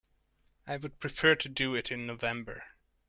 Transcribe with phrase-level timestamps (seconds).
[0.65, 2.63] I would prefer to do it in November.